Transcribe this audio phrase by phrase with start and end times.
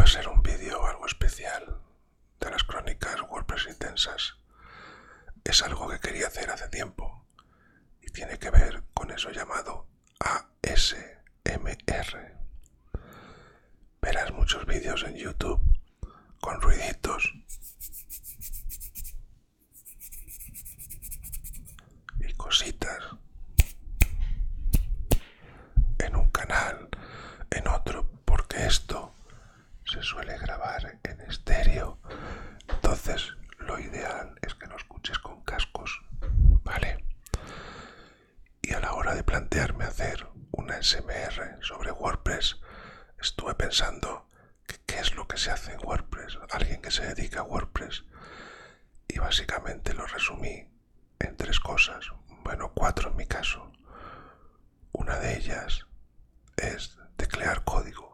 [0.00, 1.78] va a ser un vídeo algo especial
[2.40, 4.38] de las crónicas WordPress intensas.
[5.44, 7.26] Es algo que quería hacer hace tiempo
[8.00, 9.88] y tiene que ver con eso llamado
[10.20, 11.04] ASMR.
[14.00, 15.60] Verás muchos vídeos en YouTube
[16.40, 17.34] con ruiditos
[22.20, 23.04] y cositas
[25.98, 26.88] en un canal,
[27.50, 29.12] en otro, porque esto
[29.90, 31.98] se suele grabar en estéreo.
[32.68, 36.00] Entonces, lo ideal es que lo escuches con cascos,
[36.62, 37.04] ¿vale?
[38.62, 42.60] Y a la hora de plantearme hacer una SMR sobre WordPress,
[43.20, 44.26] estuve pensando
[44.86, 48.04] qué es lo que se hace en WordPress, alguien que se dedica a WordPress.
[49.08, 50.68] Y básicamente lo resumí
[51.18, 52.06] en tres cosas,
[52.44, 53.70] bueno, cuatro en mi caso.
[54.92, 55.86] Una de ellas
[56.56, 58.09] es teclear código.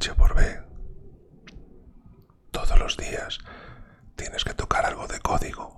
[0.00, 0.62] H por B.
[2.52, 3.38] Todos los días
[4.16, 5.76] tienes que tocar algo de código,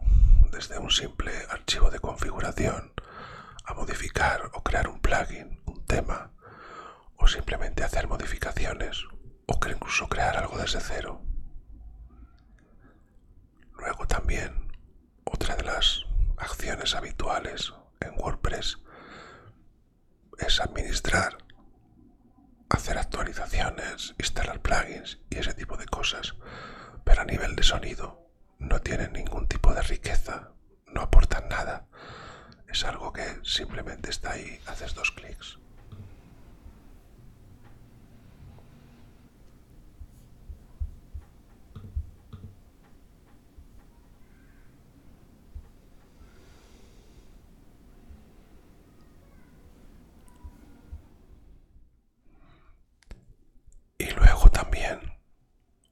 [0.53, 2.93] desde un simple archivo de configuración
[3.65, 6.31] a modificar o crear un plugin, un tema,
[7.17, 9.03] o simplemente hacer modificaciones,
[9.47, 11.21] o incluso crear algo desde cero.
[13.77, 14.73] Luego también,
[15.25, 16.07] otra de las
[16.37, 18.79] acciones habituales en WordPress
[20.39, 21.42] es administrar
[22.73, 26.35] hacer actualizaciones, instalar plugins y ese tipo de cosas,
[27.05, 28.29] pero a nivel de sonido
[28.59, 30.53] no tienen ningún tipo de riqueza,
[30.87, 31.87] no aportan nada.
[32.69, 35.59] Es algo que simplemente está ahí, haces dos clics.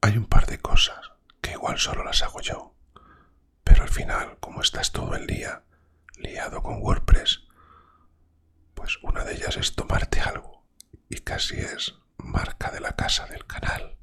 [0.03, 1.11] Hay un par de cosas
[1.41, 2.73] que igual solo las hago yo,
[3.63, 5.63] pero al final, como estás todo el día
[6.15, 7.43] liado con WordPress,
[8.73, 10.65] pues una de ellas es tomarte algo
[11.07, 13.97] y casi es marca de la casa del canal.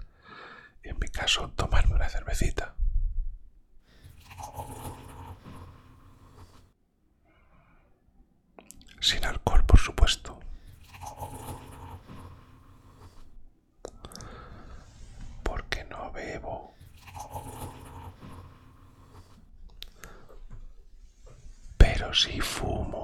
[0.85, 2.77] Y en mi caso, tomarme una cervecita.
[9.01, 10.39] Sin alcohol, por supuesto.
[21.99, 22.98] Pero si fumo.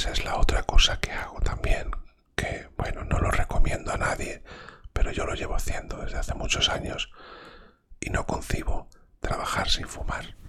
[0.00, 1.90] Esa es la otra cosa que hago también,
[2.34, 4.42] que bueno, no lo recomiendo a nadie,
[4.94, 7.10] pero yo lo llevo haciendo desde hace muchos años
[8.00, 8.88] y no concibo
[9.20, 10.40] trabajar sin fumar.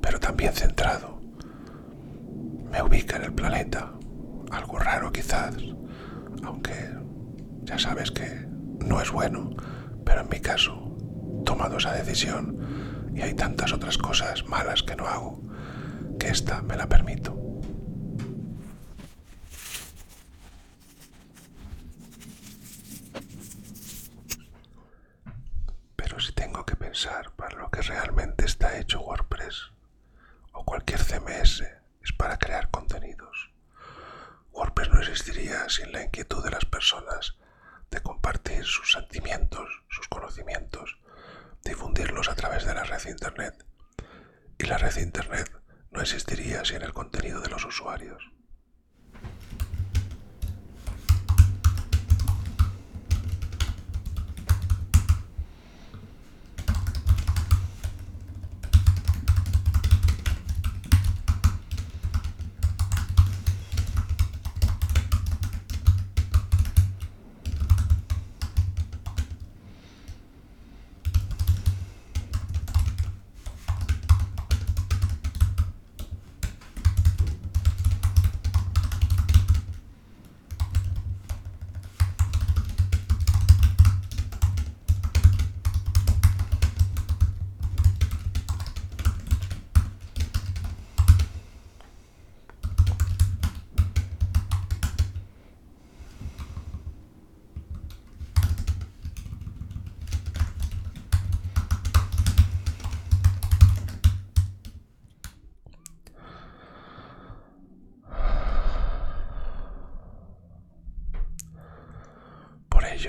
[0.00, 1.20] pero también centrado.
[2.70, 3.92] Me ubica en el planeta,
[4.50, 5.54] algo raro quizás,
[6.42, 6.90] aunque
[7.62, 8.46] ya sabes que
[8.84, 9.50] no es bueno,
[10.04, 10.96] pero en mi caso
[11.40, 11.92] he tomado esa
[12.22, 15.42] y hay tantas otras cosas malas que no hago
[16.18, 17.36] que esta me la permito.
[25.96, 29.72] Pero si tengo que pensar para lo que realmente está hecho WordPress
[30.52, 31.64] o cualquier CMS
[32.00, 33.50] es para crear contenidos.
[34.52, 37.34] WordPress no existiría sin la inquietud de las personas
[37.90, 40.98] de compartir sus sentimientos, sus conocimientos,
[41.64, 43.64] difundirlos a través de la red Internet.
[44.58, 45.50] Y la red Internet
[45.90, 46.02] no
[46.64, 48.33] existiría sin el contenido de los usuarios.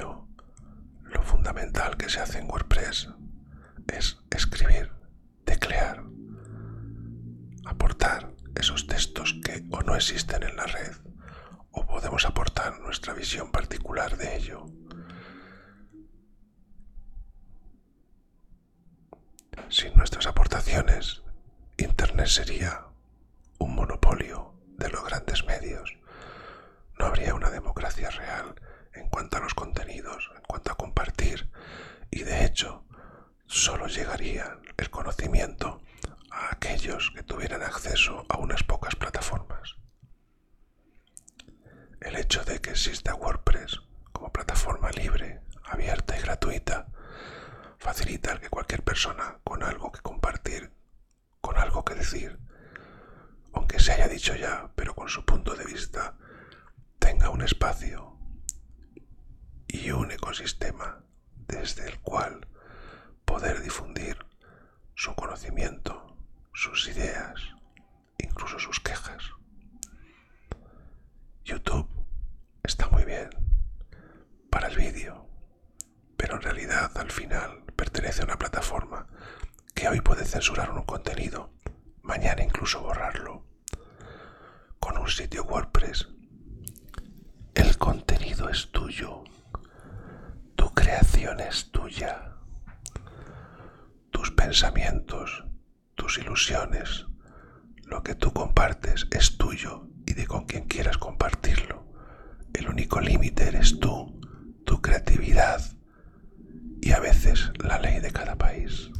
[0.03, 3.09] Lo fundamental que se hace en WordPress
[3.87, 4.91] es escribir,
[5.45, 6.03] teclear,
[7.65, 10.91] aportar esos textos que o no existen en la red
[11.71, 14.65] o podemos aportar nuestra visión particular de ello.
[19.69, 21.21] Sin nuestras aportaciones,
[21.77, 22.85] Internet sería
[23.59, 25.97] un monopolio de los grandes medios.
[26.99, 28.55] No habría una democracia real
[29.15, 31.49] cuanto a los contenidos, en cuanto a compartir,
[32.11, 32.83] y de hecho
[33.45, 35.81] solo llegaría el conocimiento
[36.31, 39.77] a aquellos que tuvieran acceso a unas pocas plataformas.
[42.01, 43.79] El hecho de que exista WordPress
[44.11, 46.87] como plataforma libre, abierta y gratuita
[47.77, 50.73] facilita que cualquier persona con algo que compartir,
[51.39, 52.37] con algo que decir,
[53.53, 56.17] aunque se haya dicho ya, pero con su punto de vista,
[56.99, 58.14] tenga un espacio
[59.75, 61.03] y un ecosistema
[61.47, 62.47] desde el cual
[63.25, 64.25] poder difundir
[64.95, 66.15] su conocimiento,
[66.53, 67.41] sus ideas,
[68.17, 69.23] incluso sus quejas.
[71.43, 71.89] YouTube
[72.63, 73.29] está muy bien
[74.49, 75.27] para el vídeo,
[76.15, 79.07] pero en realidad al final pertenece a una plataforma
[79.73, 81.51] que hoy puede censurar un contenido,
[82.01, 83.45] mañana incluso borrarlo.
[84.79, 86.07] Con un sitio WordPress,
[87.55, 89.25] el contenido es tuyo
[91.15, 92.33] creación es tuya.
[94.11, 95.45] Tus pensamientos,
[95.95, 97.05] tus ilusiones,
[97.85, 101.85] lo que tú compartes es tuyo y de con quien quieras compartirlo.
[102.53, 104.19] El único límite eres tú,
[104.65, 105.61] tu creatividad
[106.81, 108.91] y a veces la ley de cada país.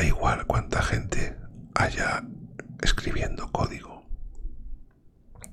[0.00, 1.36] Da igual cuánta gente
[1.74, 2.22] haya
[2.80, 4.06] escribiendo código.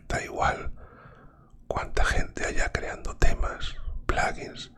[0.08, 0.72] Da igual
[1.68, 3.76] cuánta gente haya creando temas,
[4.06, 4.72] plugins.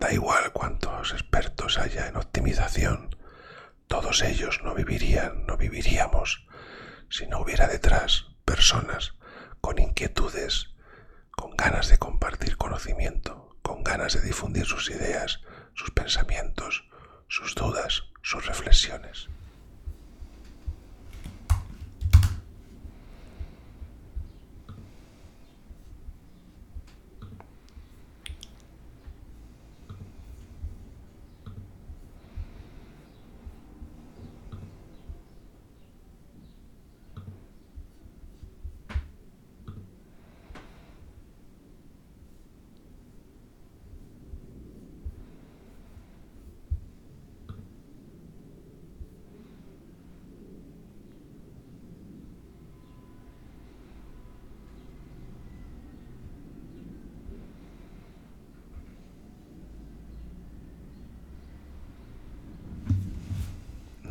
[0.00, 3.14] Da igual cuántos expertos haya en optimización.
[3.86, 6.46] Todos ellos no vivirían, no viviríamos
[7.10, 9.12] si no hubiera detrás personas
[9.60, 10.70] con inquietudes,
[11.32, 15.42] con ganas de compartir conocimiento, con ganas de difundir sus ideas,
[15.74, 16.88] sus pensamientos,
[17.32, 19.26] sus dudas, sus reflexiones.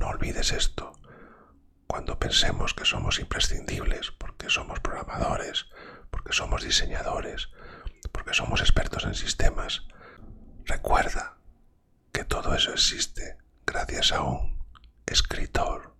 [0.02, 0.94] No olvides esto.
[1.88, 5.66] Cuando pensemos que somos imprescindibles porque somos programadores,
[6.12, 7.50] porque somos diseñadores,
[8.12, 9.88] porque somos expertos en sistemas,
[10.66, 11.38] recuerda
[12.14, 14.60] que todo eso existe gracias a un
[15.08, 15.96] escritor,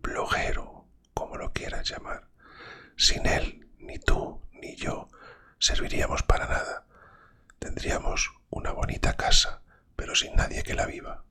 [0.00, 2.28] bloguero, como lo quieras llamar.
[2.96, 5.08] Sin él, ni tú ni yo
[5.58, 6.86] serviríamos para nada.
[7.58, 9.62] Tendríamos una bonita casa,
[9.96, 11.24] pero sin nadie que la viva.